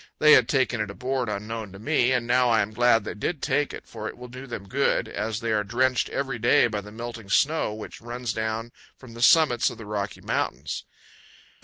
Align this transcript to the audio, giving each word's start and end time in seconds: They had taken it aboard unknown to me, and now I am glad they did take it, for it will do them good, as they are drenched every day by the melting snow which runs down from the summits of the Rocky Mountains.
They 0.17 0.31
had 0.31 0.49
taken 0.49 0.81
it 0.81 0.89
aboard 0.89 1.29
unknown 1.29 1.71
to 1.73 1.77
me, 1.77 2.11
and 2.11 2.25
now 2.25 2.49
I 2.49 2.63
am 2.63 2.73
glad 2.73 3.03
they 3.03 3.13
did 3.13 3.39
take 3.39 3.71
it, 3.71 3.85
for 3.85 4.07
it 4.07 4.17
will 4.17 4.27
do 4.29 4.47
them 4.47 4.67
good, 4.67 5.07
as 5.07 5.39
they 5.41 5.51
are 5.51 5.63
drenched 5.63 6.09
every 6.09 6.39
day 6.39 6.65
by 6.65 6.81
the 6.81 6.91
melting 6.91 7.29
snow 7.29 7.71
which 7.75 8.01
runs 8.01 8.33
down 8.33 8.71
from 8.97 9.13
the 9.13 9.21
summits 9.21 9.69
of 9.69 9.77
the 9.77 9.85
Rocky 9.85 10.21
Mountains. 10.21 10.85